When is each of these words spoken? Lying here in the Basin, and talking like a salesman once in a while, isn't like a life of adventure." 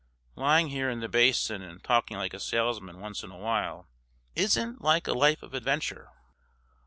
Lying 0.35 0.69
here 0.69 0.89
in 0.89 0.99
the 0.99 1.07
Basin, 1.07 1.61
and 1.61 1.83
talking 1.83 2.17
like 2.17 2.33
a 2.33 2.39
salesman 2.39 2.99
once 2.99 3.21
in 3.21 3.29
a 3.29 3.37
while, 3.37 3.87
isn't 4.35 4.81
like 4.81 5.07
a 5.07 5.13
life 5.13 5.43
of 5.43 5.53
adventure." 5.53 6.09